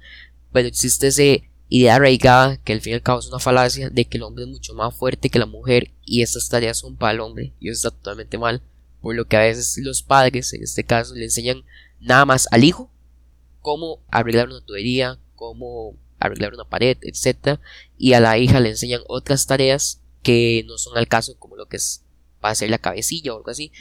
Pero 0.52 0.68
existe 0.68 1.08
esa 1.08 1.44
idea 1.70 1.96
arraigada 1.96 2.58
que 2.58 2.74
al 2.74 2.82
fin 2.82 2.92
y 2.92 2.96
al 2.96 3.02
cabo 3.02 3.20
es 3.20 3.28
una 3.28 3.40
falacia 3.40 3.90
de 3.90 4.06
que 4.06 4.18
el 4.18 4.24
hombre 4.24 4.44
es 4.44 4.50
mucho 4.50 4.74
más 4.74 4.96
fuerte 4.96 5.30
que 5.30 5.39
la 5.39 5.46
mujer 5.46 5.92
y 6.06 6.22
estas 6.22 6.50
tareas 6.50 6.80
son 6.80 6.98
para 6.98 7.13
el 7.13 7.22
hombre 7.22 7.54
y 7.60 7.70
eso 7.70 7.88
está 7.88 7.98
totalmente 7.98 8.38
mal. 8.38 8.62
Por 9.01 9.15
lo 9.15 9.25
que 9.25 9.38
a 9.38 9.42
veces 9.42 9.77
los 9.77 10.04
padres, 10.04 10.54
en 10.54 10.63
este 10.63 10.84
caso, 10.84 11.15
le 11.15 11.24
enseñan 11.25 11.63
nada 12.00 12.25
más 12.25 12.48
al 12.51 12.63
hijo 12.63 12.90
cómo 13.62 14.03
arreglar 14.10 14.50
una 14.50 14.62
tubería, 14.62 15.20
cómo 15.36 15.96
arreglar 16.20 16.53
una 16.53 16.65
pared, 16.65 16.98
etc. 17.01 17.60
Y 17.98 18.13
a 18.13 18.20
la 18.20 18.38
hija 18.38 18.60
le 18.60 18.70
enseñan 18.70 19.01
otras 19.08 19.46
tareas 19.48 20.01
que 20.24 20.63
no 20.68 20.77
son 20.77 20.98
al 20.98 21.08
caso, 21.08 21.38
como 21.39 21.56
lo 21.56 21.68
que 21.68 21.77
es 21.77 22.03
para 22.39 22.53
hacer 22.53 22.70
la 22.70 22.77
cabecilla 22.77 23.34
o 23.34 23.38
algo 23.38 23.50
así. 23.50 23.72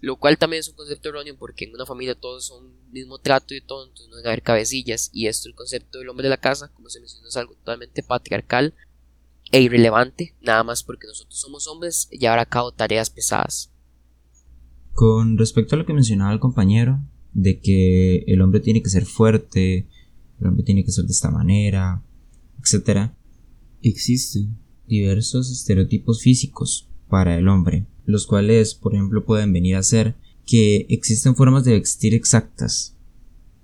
Lo 0.00 0.16
cual 0.16 0.38
también 0.38 0.60
es 0.60 0.68
un 0.68 0.76
concepto 0.76 1.08
erróneo 1.08 1.36
porque 1.38 1.64
en 1.64 1.74
una 1.74 1.86
familia 1.86 2.14
todos 2.14 2.46
son 2.46 2.70
mismo 2.92 3.18
trato 3.18 3.54
y 3.54 3.60
todo, 3.60 3.84
entonces 3.84 4.08
no 4.08 4.16
debe 4.16 4.28
haber 4.28 4.42
cabecillas. 4.42 5.10
Y 5.12 5.26
esto, 5.26 5.48
el 5.48 5.54
concepto 5.54 5.98
del 5.98 6.08
hombre 6.08 6.24
de 6.24 6.30
la 6.30 6.36
casa, 6.36 6.70
como 6.74 6.88
se 6.90 7.00
mencionó, 7.00 7.28
es 7.28 7.36
algo 7.36 7.54
totalmente 7.54 8.02
patriarcal 8.02 8.74
e 9.52 9.60
irrelevante, 9.60 10.34
nada 10.40 10.64
más 10.64 10.82
porque 10.82 11.06
nosotros 11.06 11.38
somos 11.38 11.66
hombres 11.66 12.08
llevar 12.10 12.38
a 12.38 12.46
cabo 12.46 12.72
tareas 12.72 13.10
pesadas. 13.10 13.70
Con 14.92 15.38
respecto 15.38 15.74
a 15.74 15.78
lo 15.78 15.86
que 15.86 15.92
mencionaba 15.92 16.32
el 16.32 16.40
compañero, 16.40 17.00
de 17.36 17.58
que 17.58 18.24
el 18.26 18.40
hombre 18.40 18.60
tiene 18.60 18.82
que 18.82 18.88
ser 18.88 19.04
fuerte, 19.04 19.86
el 20.40 20.46
hombre 20.46 20.64
tiene 20.64 20.84
que 20.84 20.90
ser 20.90 21.04
de 21.04 21.12
esta 21.12 21.30
manera, 21.30 22.02
etc. 22.58 23.10
Existen 23.82 24.56
diversos 24.88 25.52
estereotipos 25.52 26.22
físicos 26.22 26.88
para 27.08 27.36
el 27.36 27.48
hombre, 27.48 27.84
los 28.06 28.26
cuales, 28.26 28.74
por 28.74 28.94
ejemplo, 28.94 29.26
pueden 29.26 29.52
venir 29.52 29.76
a 29.76 29.82
ser 29.82 30.14
que 30.46 30.86
existen 30.88 31.36
formas 31.36 31.64
de 31.64 31.72
vestir 31.72 32.14
exactas 32.14 32.96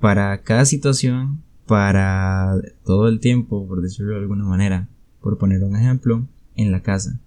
para 0.00 0.43
cada 0.43 0.67
situación, 0.67 1.43
para 1.67 2.61
todo 2.85 3.09
el 3.09 3.21
tiempo, 3.21 3.67
por 3.67 3.81
decirlo 3.81 4.12
de 4.12 4.21
alguna 4.21 4.45
manera. 4.45 4.91
Por 5.23 5.38
poner 5.38 5.64
un 5.64 5.76
ejemplo, 5.76 6.26
en 6.57 6.73
la 6.73 6.83
casa. 6.83 7.21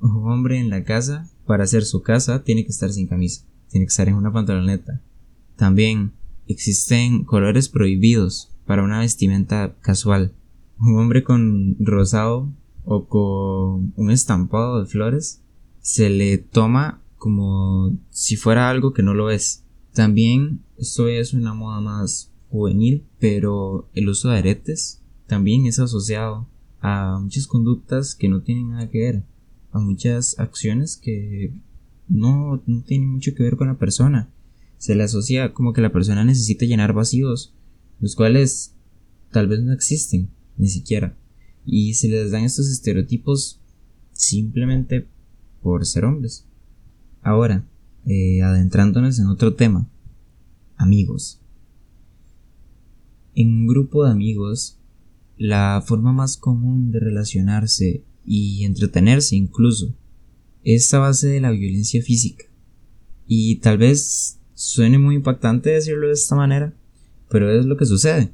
Un 0.00 0.30
hombre 0.30 0.60
en 0.60 0.70
la 0.70 0.84
casa, 0.84 1.28
para 1.44 1.64
hacer 1.64 1.84
su 1.84 2.02
casa, 2.02 2.44
tiene 2.44 2.62
que 2.62 2.70
estar 2.70 2.92
sin 2.92 3.08
camisa, 3.08 3.44
tiene 3.68 3.86
que 3.86 3.90
estar 3.90 4.08
en 4.08 4.14
una 4.14 4.32
pantaloneta, 4.32 5.00
también 5.58 6.12
existen 6.46 7.24
colores 7.24 7.68
prohibidos 7.68 8.50
para 8.64 8.84
una 8.84 9.00
vestimenta 9.00 9.74
casual. 9.80 10.32
Un 10.78 10.96
hombre 10.98 11.24
con 11.24 11.76
rosado 11.80 12.48
o 12.84 13.06
con 13.06 13.92
un 13.96 14.10
estampado 14.10 14.80
de 14.80 14.86
flores 14.86 15.42
se 15.80 16.10
le 16.10 16.38
toma 16.38 17.02
como 17.16 17.98
si 18.10 18.36
fuera 18.36 18.70
algo 18.70 18.94
que 18.94 19.02
no 19.02 19.14
lo 19.14 19.30
es. 19.30 19.64
También 19.92 20.60
esto 20.78 21.08
es 21.08 21.34
una 21.34 21.54
moda 21.54 21.80
más 21.80 22.30
juvenil, 22.50 23.02
pero 23.18 23.88
el 23.94 24.08
uso 24.08 24.28
de 24.28 24.38
aretes 24.38 25.02
también 25.26 25.66
es 25.66 25.80
asociado 25.80 26.46
a 26.80 27.18
muchas 27.20 27.48
conductas 27.48 28.14
que 28.14 28.28
no 28.28 28.42
tienen 28.42 28.70
nada 28.70 28.88
que 28.88 29.00
ver, 29.00 29.22
a 29.72 29.80
muchas 29.80 30.38
acciones 30.38 30.96
que 30.96 31.52
no, 32.08 32.62
no 32.64 32.82
tienen 32.82 33.10
mucho 33.10 33.34
que 33.34 33.42
ver 33.42 33.56
con 33.56 33.66
la 33.66 33.74
persona. 33.76 34.30
Se 34.78 34.94
le 34.94 35.02
asocia 35.02 35.52
como 35.52 35.72
que 35.72 35.80
la 35.80 35.92
persona 35.92 36.24
necesita 36.24 36.64
llenar 36.64 36.92
vacíos, 36.92 37.54
los 38.00 38.14
cuales 38.14 38.74
tal 39.30 39.48
vez 39.48 39.62
no 39.62 39.72
existen, 39.72 40.30
ni 40.56 40.68
siquiera. 40.68 41.16
Y 41.64 41.94
se 41.94 42.08
les 42.08 42.30
dan 42.30 42.44
estos 42.44 42.68
estereotipos 42.70 43.60
simplemente 44.12 45.06
por 45.62 45.84
ser 45.84 46.04
hombres. 46.04 46.46
Ahora, 47.22 47.66
eh, 48.06 48.42
adentrándonos 48.42 49.18
en 49.18 49.26
otro 49.26 49.54
tema, 49.54 49.90
amigos. 50.76 51.40
En 53.34 53.48
un 53.48 53.66
grupo 53.66 54.04
de 54.04 54.12
amigos, 54.12 54.78
la 55.36 55.82
forma 55.86 56.12
más 56.12 56.36
común 56.36 56.90
de 56.90 57.00
relacionarse 57.00 58.04
y 58.24 58.64
entretenerse 58.64 59.36
incluso 59.36 59.94
es 60.64 60.92
a 60.92 60.98
base 60.98 61.28
de 61.28 61.40
la 61.40 61.50
violencia 61.50 62.02
física. 62.02 62.44
Y 63.26 63.56
tal 63.56 63.78
vez 63.78 64.37
suene 64.58 64.98
muy 64.98 65.14
impactante 65.14 65.70
decirlo 65.70 66.08
de 66.08 66.14
esta 66.14 66.34
manera, 66.34 66.74
pero 67.30 67.48
es 67.48 67.64
lo 67.64 67.76
que 67.76 67.86
sucede. 67.86 68.32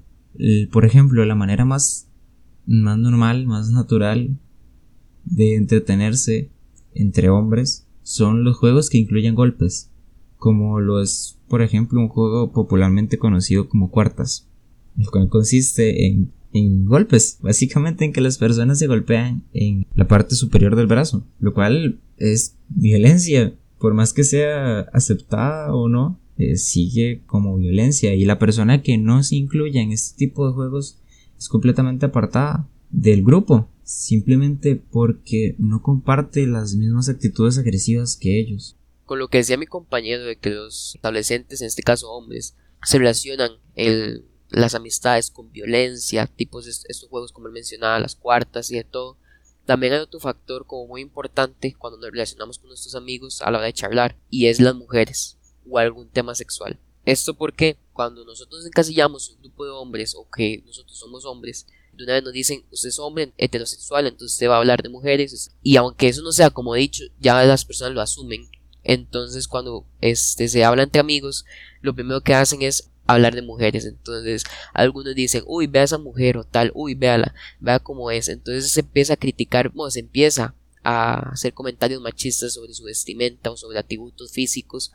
Por 0.72 0.86
ejemplo, 0.86 1.22
la 1.26 1.34
manera 1.34 1.66
más, 1.66 2.08
más 2.66 2.96
normal, 2.96 3.44
más 3.46 3.70
natural 3.70 4.34
de 5.26 5.56
entretenerse 5.56 6.50
entre 6.94 7.28
hombres 7.28 7.86
son 8.02 8.42
los 8.42 8.56
juegos 8.56 8.88
que 8.88 8.96
incluyen 8.96 9.34
golpes, 9.34 9.90
como 10.38 10.80
lo 10.80 11.02
es, 11.02 11.38
por 11.46 11.60
ejemplo, 11.60 12.00
un 12.00 12.08
juego 12.08 12.52
popularmente 12.52 13.18
conocido 13.18 13.68
como 13.68 13.90
cuartas, 13.90 14.48
el 14.98 15.10
cual 15.10 15.28
consiste 15.28 16.06
en, 16.06 16.32
en 16.54 16.86
golpes, 16.86 17.36
básicamente 17.42 18.06
en 18.06 18.14
que 18.14 18.22
las 18.22 18.38
personas 18.38 18.78
se 18.78 18.86
golpean 18.86 19.44
en 19.52 19.86
la 19.94 20.08
parte 20.08 20.36
superior 20.36 20.74
del 20.74 20.86
brazo, 20.86 21.26
lo 21.38 21.52
cual 21.52 22.00
es 22.16 22.56
violencia, 22.70 23.54
por 23.84 23.92
más 23.92 24.14
que 24.14 24.24
sea 24.24 24.80
aceptada 24.94 25.74
o 25.74 25.90
no, 25.90 26.18
eh, 26.38 26.56
sigue 26.56 27.20
como 27.26 27.58
violencia 27.58 28.14
y 28.14 28.24
la 28.24 28.38
persona 28.38 28.80
que 28.82 28.96
no 28.96 29.22
se 29.22 29.36
incluye 29.36 29.78
en 29.78 29.92
este 29.92 30.16
tipo 30.16 30.48
de 30.48 30.54
juegos 30.54 31.02
es 31.36 31.50
completamente 31.50 32.06
apartada 32.06 32.66
del 32.88 33.22
grupo 33.22 33.68
simplemente 33.82 34.76
porque 34.76 35.54
no 35.58 35.82
comparte 35.82 36.46
las 36.46 36.76
mismas 36.76 37.10
actitudes 37.10 37.58
agresivas 37.58 38.16
que 38.16 38.40
ellos. 38.40 38.74
Con 39.04 39.18
lo 39.18 39.28
que 39.28 39.36
decía 39.36 39.58
mi 39.58 39.66
compañero 39.66 40.24
de 40.24 40.36
que 40.36 40.48
los 40.48 40.98
adolescentes, 41.02 41.60
en 41.60 41.66
este 41.66 41.82
caso 41.82 42.10
hombres, 42.10 42.56
se 42.84 42.96
relacionan 42.96 43.50
el, 43.74 44.24
las 44.48 44.74
amistades 44.74 45.30
con 45.30 45.52
violencia, 45.52 46.26
tipos 46.26 46.64
de 46.64 46.70
estos 46.70 47.10
juegos 47.10 47.32
como 47.32 47.48
él 47.48 47.52
mencionaba, 47.52 48.00
las 48.00 48.16
cuartas 48.16 48.70
y 48.70 48.76
de 48.76 48.84
todo, 48.84 49.18
también 49.64 49.94
hay 49.94 50.00
otro 50.00 50.21
factor 50.21 50.66
como 50.66 50.87
muy 50.87 51.00
importante 51.00 51.75
cuando 51.78 51.99
nos 51.99 52.11
relacionamos 52.11 52.59
con 52.59 52.68
nuestros 52.68 52.94
amigos 52.94 53.40
a 53.42 53.50
la 53.50 53.59
hora 53.59 53.66
de 53.66 53.73
charlar, 53.73 54.16
y 54.30 54.47
es 54.47 54.61
las 54.61 54.75
mujeres 54.75 55.38
o 55.68 55.78
algún 55.78 56.09
tema 56.09 56.35
sexual. 56.35 56.78
Esto 57.04 57.35
porque 57.35 57.76
cuando 57.92 58.25
nosotros 58.25 58.64
encasillamos 58.66 59.30
un 59.30 59.40
grupo 59.40 59.64
de 59.64 59.71
hombres 59.71 60.14
o 60.14 60.26
que 60.30 60.62
nosotros 60.66 60.99
somos 60.99 61.25
hombres, 61.25 61.66
de 61.92 62.04
una 62.04 62.14
vez 62.14 62.25
nos 62.25 62.33
dicen, 62.33 62.64
usted 62.71 62.88
es 62.88 62.99
hombre 62.99 63.33
heterosexual, 63.37 64.06
entonces 64.06 64.33
usted 64.33 64.49
va 64.49 64.56
a 64.56 64.59
hablar 64.59 64.83
de 64.83 64.88
mujeres. 64.88 65.52
Y 65.62 65.76
aunque 65.76 66.09
eso 66.09 66.23
no 66.23 66.33
sea 66.33 66.50
como 66.50 66.75
dicho, 66.75 67.04
ya 67.21 67.42
las 67.44 67.64
personas 67.64 67.94
lo 67.94 68.00
asumen. 68.00 68.49
Entonces 68.83 69.49
cuando 69.49 69.87
este, 70.00 70.49
se 70.49 70.64
habla 70.64 70.83
entre 70.83 71.00
amigos, 71.00 71.44
lo 71.80 71.94
primero 71.94 72.21
que 72.21 72.35
hacen 72.35 72.62
es 72.62 72.90
hablar 73.06 73.34
de 73.34 73.42
mujeres. 73.42 73.84
Entonces 73.84 74.44
algunos 74.73 75.14
dicen, 75.14 75.42
uy, 75.46 75.66
vea 75.66 75.82
a 75.82 75.84
esa 75.87 75.99
mujer 75.99 76.37
o 76.37 76.44
tal, 76.44 76.70
uy, 76.75 76.94
véala, 76.94 77.34
vea 77.61 77.78
cómo 77.78 78.11
es. 78.11 78.28
Entonces 78.28 78.70
se 78.70 78.80
empieza 78.80 79.14
a 79.14 79.18
criticar, 79.18 79.70
bueno, 79.70 79.90
se 79.90 80.00
empieza 80.00 80.54
a 80.82 81.30
hacer 81.30 81.54
comentarios 81.54 82.02
machistas 82.02 82.54
sobre 82.54 82.75
su 82.75 82.84
vestimenta 82.84 83.50
o 83.50 83.56
sobre 83.56 83.78
atributos 83.78 84.32
físicos. 84.32 84.92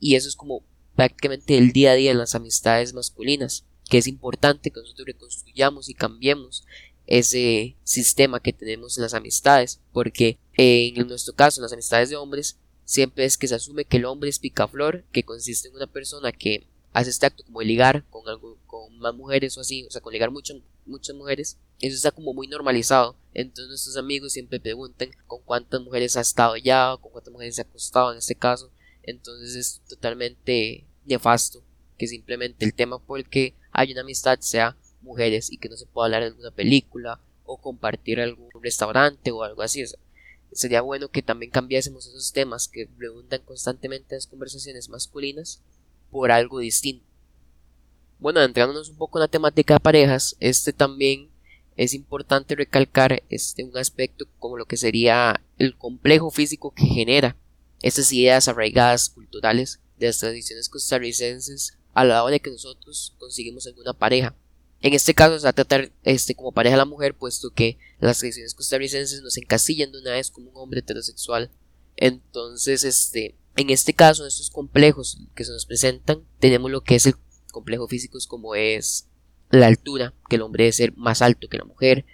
Y 0.00 0.14
eso 0.14 0.28
es 0.28 0.36
como 0.36 0.62
prácticamente 0.96 1.58
el 1.58 1.72
día 1.72 1.92
a 1.92 1.94
día 1.94 2.10
en 2.10 2.18
las 2.18 2.34
amistades 2.34 2.92
masculinas 2.94 3.64
que 3.88 3.98
es 3.98 4.06
importante 4.06 4.70
que 4.70 4.80
nosotros 4.80 5.06
reconstruyamos 5.06 5.88
y 5.88 5.94
cambiemos 5.94 6.64
ese 7.06 7.76
sistema 7.84 8.40
que 8.40 8.52
tenemos 8.52 8.98
en 8.98 9.02
las 9.02 9.14
amistades, 9.14 9.80
porque 9.92 10.38
en 10.54 11.08
nuestro 11.08 11.34
caso, 11.34 11.60
en 11.60 11.62
las 11.62 11.72
amistades 11.72 12.10
de 12.10 12.16
hombres, 12.16 12.58
siempre 12.84 13.24
es 13.24 13.38
que 13.38 13.48
se 13.48 13.54
asume 13.54 13.86
que 13.86 13.96
el 13.96 14.04
hombre 14.04 14.28
es 14.28 14.38
picaflor, 14.38 15.04
que 15.10 15.22
consiste 15.22 15.68
en 15.68 15.76
una 15.76 15.86
persona 15.86 16.32
que 16.32 16.66
hace 16.98 17.10
este 17.10 17.26
acto 17.26 17.44
como 17.44 17.60
de 17.60 17.66
ligar 17.66 18.04
con 18.10 18.28
algo, 18.28 18.58
con 18.66 18.98
más 18.98 19.14
mujeres 19.14 19.56
o 19.56 19.60
así, 19.60 19.84
o 19.84 19.90
sea, 19.90 20.00
con 20.00 20.12
ligar 20.12 20.32
mucho, 20.32 20.54
muchas 20.84 21.14
mujeres, 21.14 21.56
eso 21.80 21.94
está 21.94 22.10
como 22.10 22.34
muy 22.34 22.48
normalizado. 22.48 23.16
Entonces 23.34 23.68
nuestros 23.68 23.96
amigos 23.96 24.32
siempre 24.32 24.58
preguntan 24.58 25.10
con 25.28 25.40
cuántas 25.42 25.80
mujeres 25.80 26.16
ha 26.16 26.22
estado 26.22 26.56
ya, 26.56 26.96
con 27.00 27.12
cuántas 27.12 27.32
mujeres 27.32 27.54
se 27.54 27.60
ha 27.60 27.64
acostado 27.64 28.10
en 28.10 28.18
este 28.18 28.34
caso. 28.34 28.72
Entonces 29.04 29.54
es 29.54 29.80
totalmente 29.88 30.84
nefasto 31.06 31.62
que 31.96 32.08
simplemente 32.08 32.64
el 32.64 32.74
tema 32.74 32.98
por 32.98 33.20
el 33.20 33.28
que 33.28 33.54
hay 33.70 33.92
una 33.92 34.00
amistad 34.00 34.40
sea 34.40 34.76
mujeres 35.00 35.52
y 35.52 35.58
que 35.58 35.68
no 35.68 35.76
se 35.76 35.86
pueda 35.86 36.06
hablar 36.06 36.22
de 36.22 36.28
alguna 36.28 36.50
película 36.50 37.20
o 37.44 37.58
compartir 37.58 38.20
algún 38.20 38.50
restaurante 38.60 39.30
o 39.30 39.44
algo 39.44 39.62
así. 39.62 39.84
sería 40.50 40.80
bueno 40.80 41.10
que 41.10 41.22
también 41.22 41.52
cambiásemos 41.52 42.08
esos 42.08 42.32
temas 42.32 42.66
que 42.66 42.88
preguntan 42.88 43.40
constantemente 43.44 44.14
en 44.14 44.18
las 44.18 44.26
conversaciones 44.26 44.88
masculinas 44.88 45.62
por 46.10 46.30
algo 46.30 46.58
distinto. 46.58 47.04
Bueno, 48.18 48.42
entrándonos 48.42 48.88
un 48.88 48.96
poco 48.96 49.18
en 49.18 49.22
la 49.22 49.28
temática 49.28 49.74
de 49.74 49.80
parejas, 49.80 50.36
este 50.40 50.72
también 50.72 51.28
es 51.76 51.94
importante 51.94 52.56
recalcar 52.56 53.22
este 53.28 53.62
un 53.62 53.76
aspecto 53.78 54.26
como 54.40 54.56
lo 54.56 54.66
que 54.66 54.76
sería 54.76 55.40
el 55.58 55.76
complejo 55.76 56.30
físico 56.30 56.72
que 56.72 56.84
genera 56.84 57.36
estas 57.82 58.12
ideas 58.12 58.48
arraigadas 58.48 59.10
culturales 59.10 59.80
de 59.98 60.06
las 60.06 60.18
tradiciones 60.18 60.68
costarricenses 60.68 61.78
a 61.94 62.04
la 62.04 62.22
hora 62.24 62.32
de 62.32 62.40
que 62.40 62.50
nosotros 62.50 63.14
conseguimos 63.18 63.66
alguna 63.66 63.92
pareja. 63.92 64.34
En 64.80 64.94
este 64.94 65.14
caso 65.14 65.38
se 65.38 65.44
va 65.44 65.50
a 65.50 65.54
tratar 65.54 65.90
este, 66.04 66.34
como 66.34 66.52
pareja 66.52 66.74
a 66.74 66.78
la 66.78 66.84
mujer, 66.84 67.14
puesto 67.14 67.50
que 67.50 67.78
las 67.98 68.18
tradiciones 68.18 68.54
costarricenses 68.54 69.22
nos 69.22 69.36
encasillan 69.36 69.90
de 69.90 69.98
una 70.00 70.12
vez 70.12 70.30
como 70.30 70.50
un 70.50 70.56
hombre 70.56 70.80
heterosexual. 70.80 71.50
Entonces, 71.96 72.84
este, 72.84 73.34
en 73.58 73.70
este 73.70 73.92
caso, 73.92 74.22
en 74.22 74.28
estos 74.28 74.50
complejos 74.50 75.18
que 75.34 75.44
se 75.44 75.50
nos 75.50 75.66
presentan, 75.66 76.22
tenemos 76.38 76.70
lo 76.70 76.82
que 76.82 76.94
es 76.94 77.06
el 77.06 77.16
complejo 77.50 77.88
físico, 77.88 78.16
como 78.28 78.54
es 78.54 79.08
la 79.50 79.66
altura, 79.66 80.14
que 80.28 80.36
el 80.36 80.42
hombre 80.42 80.64
debe 80.64 80.72
ser 80.72 80.96
más 80.96 81.22
alto 81.22 81.48
que 81.48 81.58
la 81.58 81.64
mujer, 81.64 82.06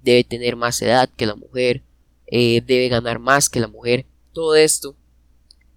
debe 0.00 0.22
tener 0.22 0.54
más 0.54 0.80
edad 0.80 1.10
que 1.10 1.26
la 1.26 1.34
mujer, 1.34 1.82
eh, 2.28 2.62
debe 2.64 2.88
ganar 2.88 3.18
más 3.18 3.50
que 3.50 3.58
la 3.58 3.66
mujer. 3.66 4.06
Todo 4.32 4.54
esto 4.54 4.96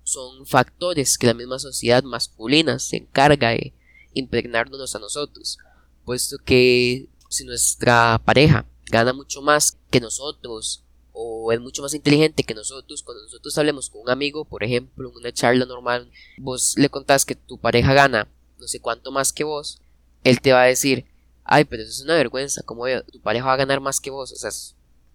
son 0.04 0.46
factores 0.46 1.18
que 1.18 1.26
la 1.26 1.34
misma 1.34 1.58
sociedad 1.58 2.04
masculina 2.04 2.78
se 2.78 2.98
encarga 2.98 3.50
de 3.50 3.74
impregnarnos 4.14 4.96
a 4.96 5.00
nosotros, 5.00 5.58
puesto 6.04 6.38
que 6.38 7.10
si 7.30 7.46
nuestra 7.46 8.22
pareja 8.24 8.68
gana 8.92 9.12
mucho 9.12 9.42
más 9.42 9.80
que 9.90 10.00
nosotros 10.00 10.85
o 11.18 11.52
es 11.54 11.62
mucho 11.62 11.82
más 11.82 11.94
inteligente 11.94 12.44
que 12.44 12.54
nosotros, 12.54 13.02
cuando 13.02 13.24
nosotros 13.24 13.58
hablemos 13.58 13.90
con 13.90 14.02
un 14.02 14.10
amigo, 14.10 14.44
por 14.46 14.64
ejemplo, 14.64 15.10
en 15.10 15.16
una 15.16 15.32
charla 15.32 15.66
normal, 15.66 16.12
vos 16.38 16.76
le 16.78 16.90
contás 16.90 17.26
que 17.26 17.36
tu 17.36 17.58
pareja 17.58 17.94
gana 17.94 18.28
no 18.60 18.68
sé 18.68 18.80
cuánto 18.80 19.12
más 19.12 19.34
que 19.34 19.44
vos, 19.44 19.82
él 20.24 20.42
te 20.42 20.52
va 20.52 20.64
a 20.64 20.68
decir, 20.68 21.06
ay, 21.44 21.66
pero 21.66 21.84
eso 21.84 21.92
es 21.92 22.02
una 22.02 22.16
vergüenza, 22.16 22.64
como 22.64 22.86
tu 23.12 23.22
pareja 23.22 23.46
va 23.46 23.54
a 23.54 23.58
ganar 23.58 23.80
más 23.80 24.00
que 24.00 24.10
vos, 24.10 24.32
o 24.32 24.36
sea, 24.36 24.50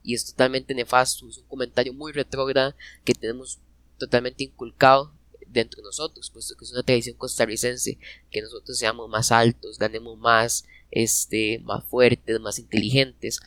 y 0.02 0.14
es 0.14 0.24
totalmente 0.24 0.74
nefasto, 0.74 1.28
es 1.28 1.38
un 1.38 1.46
comentario 1.46 1.92
muy 1.92 2.12
retrógrado 2.12 2.74
que 3.04 3.14
tenemos 3.14 3.58
totalmente 3.98 4.44
inculcado 4.44 5.12
dentro 5.46 5.78
de 5.78 5.86
nosotros, 5.86 6.30
puesto 6.30 6.54
que 6.56 6.64
es 6.64 6.72
una 6.72 6.82
tradición 6.82 7.16
costarricense, 7.16 7.98
que 8.30 8.42
nosotros 8.42 8.78
seamos 8.78 9.08
más 9.08 9.32
altos, 9.32 9.78
ganemos 9.78 10.16
más, 10.18 10.64
este, 10.90 11.58
más 11.64 11.84
fuertes, 11.84 12.40
más 12.40 12.58
inteligentes. 12.58 13.40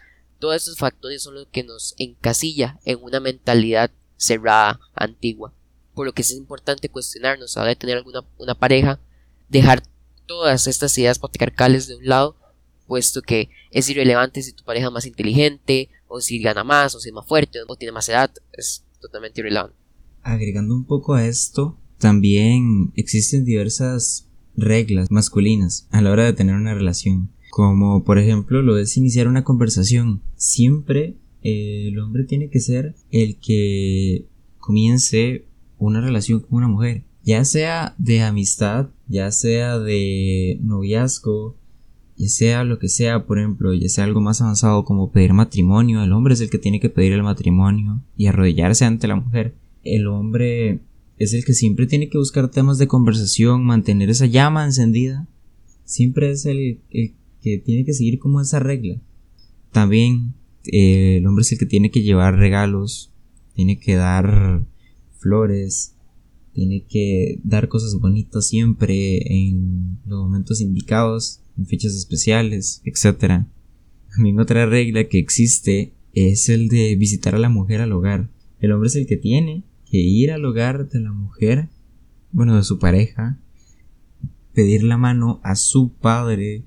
Todos 0.44 0.58
estos 0.58 0.78
factores 0.78 1.24
son 1.24 1.36
los 1.36 1.48
que 1.48 1.64
nos 1.64 1.96
encasilla 1.98 2.78
en 2.84 3.02
una 3.02 3.22
mentalidad 3.22 3.92
cerrada, 4.18 4.78
antigua. 4.94 5.54
Por 5.94 6.06
lo 6.06 6.12
que 6.12 6.22
es 6.22 6.34
importante 6.34 6.90
cuestionarnos 6.90 7.56
a 7.56 7.62
la 7.62 7.64
hora 7.64 7.70
de 7.70 7.76
tener 7.78 7.96
alguna 7.96 8.26
una 8.38 8.54
pareja, 8.54 9.00
dejar 9.48 9.84
todas 10.26 10.68
estas 10.68 10.98
ideas 10.98 11.18
patriarcales 11.18 11.88
de 11.88 11.96
un 11.96 12.08
lado, 12.08 12.36
puesto 12.88 13.22
que 13.22 13.52
es 13.72 13.90
irrelevante 13.90 14.42
si 14.44 14.52
tu 14.52 14.66
pareja 14.66 14.88
es 14.88 14.92
más 14.92 15.06
inteligente, 15.06 15.90
o 16.10 16.20
si 16.20 16.40
gana 16.40 16.66
más, 16.66 16.94
o 16.94 17.00
si 17.00 17.08
es 17.08 17.16
más 17.16 17.26
fuerte, 17.26 17.60
o 17.66 17.76
tiene 17.78 17.94
más 17.94 18.10
edad, 18.10 18.30
es 18.52 18.84
totalmente 19.00 19.40
irrelevante. 19.40 19.78
Agregando 20.24 20.76
un 20.76 20.84
poco 20.84 21.14
a 21.14 21.26
esto, 21.26 21.80
también 22.00 22.92
existen 22.98 23.46
diversas 23.46 24.28
reglas 24.58 25.10
masculinas 25.10 25.88
a 25.92 26.02
la 26.02 26.12
hora 26.12 26.26
de 26.26 26.34
tener 26.34 26.56
una 26.56 26.74
relación. 26.74 27.32
Como 27.54 28.04
por 28.04 28.18
ejemplo 28.18 28.64
lo 28.64 28.80
es 28.80 28.98
iniciar 28.98 29.28
una 29.28 29.44
conversación. 29.44 30.24
Siempre 30.36 31.18
eh, 31.44 31.90
el 31.90 32.00
hombre 32.00 32.24
tiene 32.24 32.50
que 32.50 32.60
ser 32.60 32.96
el 33.12 33.36
que 33.36 34.26
comience 34.58 35.46
una 35.78 36.02
relación 36.02 36.40
con 36.40 36.58
una 36.58 36.68
mujer. 36.68 37.04
Ya 37.24 37.46
sea 37.46 37.94
de 38.00 38.24
amistad, 38.24 38.90
ya 39.08 39.30
sea 39.30 39.78
de 39.78 40.58
noviazgo, 40.64 41.56
ya 42.18 42.28
sea 42.28 42.64
lo 42.64 42.80
que 42.80 42.90
sea, 42.90 43.28
por 43.28 43.38
ejemplo, 43.38 43.72
ya 43.76 43.88
sea 43.88 44.06
algo 44.06 44.20
más 44.20 44.42
avanzado 44.42 44.84
como 44.84 45.12
pedir 45.12 45.34
matrimonio, 45.34 46.02
el 46.02 46.12
hombre 46.12 46.34
es 46.34 46.42
el 46.42 46.50
que 46.50 46.58
tiene 46.58 46.80
que 46.80 46.90
pedir 46.90 47.14
el 47.14 47.22
matrimonio 47.22 48.02
y 48.18 48.26
arrodillarse 48.26 48.86
ante 48.86 49.08
la 49.08 49.18
mujer. 49.18 49.54
El 49.84 50.08
hombre 50.08 50.80
es 51.20 51.36
el 51.36 51.46
que 51.46 51.54
siempre 51.54 51.86
tiene 51.86 52.10
que 52.10 52.18
buscar 52.18 52.50
temas 52.50 52.80
de 52.80 52.88
conversación, 52.88 53.64
mantener 53.64 54.10
esa 54.10 54.26
llama 54.26 54.66
encendida. 54.66 55.28
Siempre 55.86 56.32
es 56.32 56.48
el, 56.48 56.80
que 57.44 57.58
tiene 57.58 57.86
que 57.86 57.94
seguir 57.94 58.20
como 58.20 58.42
esa 58.42 58.60
regla. 58.60 59.00
También 59.72 60.34
eh, 60.66 61.18
el 61.18 61.28
hombre 61.28 61.42
es 61.42 61.52
el 61.52 61.60
que 61.60 61.66
tiene 61.66 61.92
que 61.92 62.02
llevar 62.02 62.38
regalos, 62.38 63.12
tiene 63.54 63.80
que 63.80 63.96
dar 63.96 64.66
flores, 65.18 65.96
tiene 66.54 66.86
que 66.88 67.40
dar 67.44 67.68
cosas 67.68 67.96
bonitas 67.96 68.48
siempre 68.48 69.18
en 69.28 70.00
los 70.06 70.24
momentos 70.24 70.62
indicados, 70.62 71.42
en 71.58 71.66
fechas 71.66 71.94
especiales, 71.94 72.82
etc. 72.86 73.46
También 74.16 74.40
otra 74.40 74.66
regla 74.66 75.08
que 75.08 75.20
existe 75.20 75.94
es 76.14 76.50
el 76.50 76.70
de 76.70 76.96
visitar 76.96 77.36
a 77.36 77.40
la 77.40 77.50
mujer 77.50 77.82
al 77.82 77.92
hogar. 77.92 78.30
El 78.60 78.72
hombre 78.72 78.88
es 78.88 78.96
el 78.96 79.08
que 79.08 79.18
tiene 79.18 79.64
que 79.90 79.98
ir 79.98 80.32
al 80.32 80.46
hogar 80.46 80.90
de 80.90 81.00
la 81.00 81.12
mujer, 81.12 81.70
bueno, 82.32 82.56
de 82.56 82.64
su 82.64 82.80
pareja, 82.80 83.40
pedir 84.54 84.84
la 84.84 84.98
mano 84.98 85.42
a 85.44 85.56
su 85.56 85.92
padre, 85.92 86.64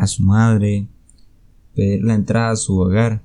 a 0.00 0.06
su 0.06 0.22
madre, 0.22 0.88
pedir 1.74 2.02
la 2.02 2.14
entrada 2.14 2.52
a 2.52 2.56
su 2.56 2.76
hogar. 2.78 3.22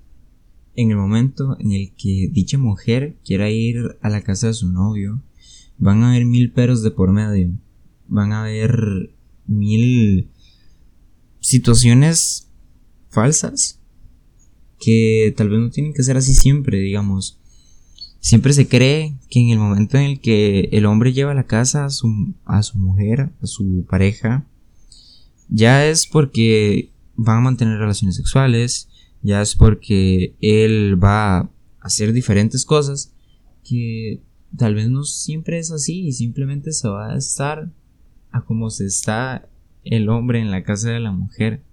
En 0.76 0.92
el 0.92 0.98
momento 0.98 1.56
en 1.60 1.72
el 1.72 1.94
que 1.96 2.30
dicha 2.30 2.58
mujer 2.58 3.16
quiera 3.24 3.50
ir 3.50 3.98
a 4.02 4.10
la 4.10 4.22
casa 4.22 4.48
de 4.48 4.54
su 4.54 4.70
novio, 4.70 5.24
van 5.78 6.04
a 6.04 6.10
haber 6.10 6.26
mil 6.26 6.52
peros 6.52 6.84
de 6.84 6.92
por 6.92 7.14
medio. 7.14 7.52
Van 8.10 8.34
a 8.34 8.42
haber 8.42 9.16
mil 9.48 10.30
situaciones 11.40 12.50
falsas 13.10 13.80
que 14.78 15.34
tal 15.38 15.48
vez 15.48 15.60
no 15.62 15.70
tienen 15.70 15.94
que 15.94 16.04
ser 16.04 16.18
así 16.18 16.34
siempre, 16.34 16.78
digamos. 16.78 17.40
Siempre 18.20 18.52
se 18.52 18.68
cree 18.68 19.16
que 19.30 19.40
en 19.40 19.52
el 19.52 19.60
momento 19.60 19.98
en 19.98 20.04
el 20.04 20.20
que 20.20 20.68
el 20.74 20.86
hombre 20.88 21.14
lleva 21.14 21.32
a 21.32 21.36
la 21.36 21.46
casa 21.48 21.86
a 21.86 21.90
su, 21.90 22.34
a 22.44 22.64
su 22.64 22.78
mujer, 22.78 23.32
a 23.42 23.48
su 23.48 23.86
pareja, 23.90 24.46
ya 25.50 25.86
es 25.88 26.08
porque 26.08 26.92
van 27.16 27.38
a 27.38 27.42
mantener 27.42 27.78
relaciones 27.78 28.16
sexuales, 28.16 28.90
ya 29.22 29.42
es 29.42 29.56
porque 29.56 30.36
él 30.42 31.02
va 31.04 31.38
a 31.38 31.50
hacer 31.82 32.14
diferentes 32.14 32.66
cosas 32.66 33.14
que 33.64 34.22
tal 34.58 34.76
vez 34.76 34.90
no 34.90 35.04
siempre 35.04 35.60
es 35.60 35.72
así 35.72 36.08
y 36.08 36.14
simplemente 36.14 36.72
se 36.72 36.88
va 36.88 37.14
a 37.14 37.18
estar 37.18 37.70
a 38.32 38.42
como 38.42 38.70
se 38.70 38.86
está 38.86 39.48
el 39.84 40.10
hombre 40.10 40.40
en 40.40 40.52
la 40.52 40.64
casa 40.64 40.90
de 40.90 41.00
la 41.00 41.12
mujer. 41.12 41.64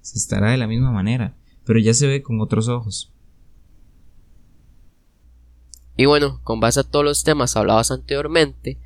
Se 0.00 0.18
estará 0.18 0.50
de 0.50 0.56
la 0.56 0.66
misma 0.66 0.90
manera, 0.90 1.36
pero 1.64 1.78
ya 1.78 1.94
se 1.94 2.06
ve 2.06 2.22
con 2.22 2.40
otros 2.40 2.68
ojos. 2.68 3.12
Y 5.96 6.06
bueno, 6.06 6.40
con 6.44 6.60
base 6.60 6.80
a 6.80 6.84
todos 6.84 7.04
los 7.04 7.24
temas 7.24 7.56
hablados 7.56 7.90
anteriormente, 7.90 8.78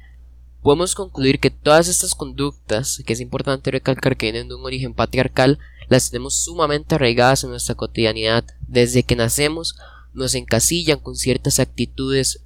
podemos 0.63 0.95
concluir 0.95 1.41
que 1.41 1.51
todas 1.51 1.89
estas 1.89 2.15
conductas, 2.15 3.03
que 3.05 3.13
es 3.13 3.21
importante 3.21 3.71
recalcar 3.71 4.17
que 4.17 4.27
vienen 4.27 4.49
de 4.49 4.55
un 4.55 4.65
origen 4.65 4.95
patriarcal, 4.95 5.59
las 5.89 6.11
tenemos 6.11 6.43
sumamente 6.43 6.95
arraigadas 6.95 7.45
en 7.45 7.51
nuestra 7.51 7.75
cotidianidad. 7.75 8.45
Desde 8.67 9.03
que 9.03 9.17
nacemos 9.17 9.77
nos 10.15 10.35
encasillan 10.35 11.01
con 11.01 11.17
ciertas 11.17 11.59
actitudes 11.59 12.43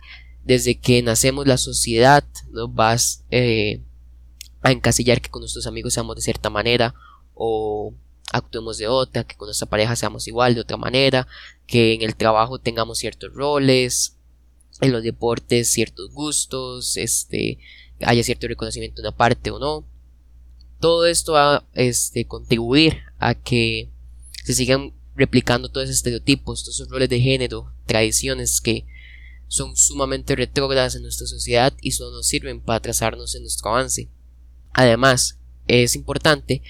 desde 0.46 0.78
que 0.78 1.02
nacemos 1.02 1.46
la 1.49 1.58
sociedad 1.58 2.25
nos 2.52 2.73
vas 2.73 3.25
eh, 3.32 3.80
a 4.62 4.70
encasillar 4.70 5.20
que 5.20 5.28
con 5.28 5.40
nuestros 5.40 5.66
amigos 5.66 5.94
seamos 5.94 6.14
de 6.14 6.23
cierta 6.23 6.50
manera 6.50 6.94
o 7.35 7.92
actuemos 8.32 8.78
de 8.78 8.87
otra, 8.87 9.25
que 9.25 9.35
con 9.35 9.49
nuestra 9.49 9.68
pareja 9.68 9.96
seamos 9.96 10.28
igual 10.28 10.54
de 10.54 10.61
otra 10.61 10.76
manera, 10.76 11.26
que 11.66 11.94
en 11.94 12.02
el 12.02 12.14
trabajo 12.14 12.61
tengamos 12.61 12.99
ciertos 12.99 13.32
roles, 13.35 14.16
en 14.80 14.92
los 14.92 15.02
deportes 15.02 15.70
ciertos 15.70 16.12
gustos, 16.12 16.97
este, 16.97 17.58
haya 18.00 18.23
cierto 18.23 18.49
reconocimiento 18.49 19.02
de 19.02 19.09
una 19.09 19.17
parte 19.17 19.50
o 19.50 19.59
no. 19.59 19.87
Todo 20.80 21.06
esto 21.06 21.32
va 21.32 21.56
a 21.56 21.65
este, 21.75 22.26
contribuir 22.26 22.99
a 23.19 23.35
que 23.35 23.91
se 24.45 24.54
sigan 24.54 24.93
replicando 25.15 25.71
todos 25.71 25.85
esos 25.85 25.97
estereotipos, 25.97 26.63
todos 26.63 26.76
esos 26.76 26.91
roles 26.91 27.09
de 27.09 27.21
género, 27.21 27.73
tradiciones 27.87 28.61
que 28.61 28.87
son 29.49 29.76
sumamente 29.76 30.37
retrógradas 30.37 30.95
en 30.95 31.02
nuestra 31.02 31.26
sociedad 31.26 31.73
y 31.80 31.93
solo 31.93 32.17
nos 32.17 32.26
sirven 32.26 32.61
para 32.61 32.78
atrasarnos 32.78 33.35
en 33.35 33.43
nuestro 33.43 33.71
avance. 33.71 34.11
Además, 34.73 35.39
es 35.67 35.97
importante 35.97 36.63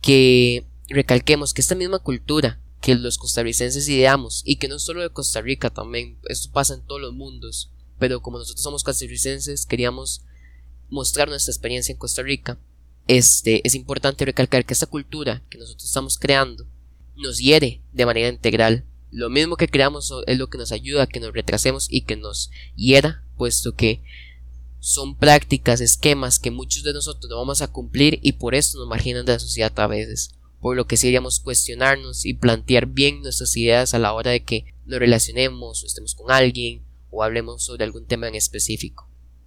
que 0.00 0.64
recalquemos 0.88 1.52
que 1.52 1.60
esta 1.60 1.74
misma 1.74 1.98
cultura 1.98 2.60
que 2.80 2.94
los 2.96 3.18
costarricenses 3.18 3.88
ideamos 3.88 4.42
y 4.44 4.56
que 4.56 4.68
no 4.68 4.78
solo 4.78 5.02
de 5.02 5.10
Costa 5.10 5.40
Rica 5.40 5.70
también, 5.70 6.18
esto 6.28 6.50
pasa 6.50 6.74
en 6.74 6.82
todos 6.82 7.00
los 7.00 7.12
mundos, 7.12 7.70
pero 7.98 8.20
como 8.20 8.38
nosotros 8.38 8.62
somos 8.62 8.82
costarricenses 8.82 9.66
queríamos 9.66 10.24
mostrar 10.92 11.28
nuestra 11.28 11.50
experiencia 11.50 11.92
en 11.92 11.98
Costa 11.98 12.22
Rica, 12.22 12.58
este, 13.08 13.66
es 13.66 13.74
importante 13.74 14.24
recalcar 14.24 14.64
que 14.64 14.74
esta 14.74 14.86
cultura 14.86 15.42
que 15.50 15.58
nosotros 15.58 15.84
estamos 15.84 16.18
creando 16.18 16.66
nos 17.16 17.38
hiere 17.38 17.82
de 17.92 18.06
manera 18.06 18.28
integral 18.28 18.84
lo 19.12 19.28
mismo 19.28 19.56
que 19.56 19.68
creamos 19.68 20.10
es 20.26 20.38
lo 20.38 20.48
que 20.48 20.56
nos 20.56 20.72
ayuda 20.72 21.02
a 21.02 21.06
que 21.06 21.20
nos 21.20 21.34
retrasemos 21.34 21.86
y 21.90 22.00
que 22.00 22.16
nos 22.16 22.50
hiera, 22.76 23.22
puesto 23.36 23.74
que 23.74 24.02
son 24.80 25.16
prácticas, 25.16 25.82
esquemas 25.82 26.38
que 26.38 26.50
muchos 26.50 26.82
de 26.82 26.94
nosotros 26.94 27.28
no 27.28 27.36
vamos 27.36 27.60
a 27.60 27.70
cumplir 27.70 28.18
y 28.22 28.32
por 28.32 28.54
eso 28.54 28.78
nos 28.78 28.88
marginan 28.88 29.26
de 29.26 29.34
la 29.34 29.38
sociedad 29.38 29.78
a 29.78 29.86
veces. 29.86 30.30
Por 30.60 30.76
lo 30.76 30.86
que 30.86 30.96
seríamos 30.96 31.40
cuestionarnos 31.40 32.24
y 32.24 32.34
plantear 32.34 32.86
bien 32.86 33.20
nuestras 33.20 33.54
ideas 33.56 33.92
a 33.92 33.98
la 33.98 34.14
hora 34.14 34.30
de 34.30 34.44
que 34.44 34.64
nos 34.86 34.98
relacionemos 34.98 35.82
o 35.82 35.86
estemos 35.86 36.14
con 36.14 36.30
alguien 36.30 36.82
o 37.10 37.22
hablemos 37.22 37.64
sobre 37.64 37.84
algún 37.84 38.06
tema 38.06 38.28
en 38.28 38.34
específico. 38.34 39.11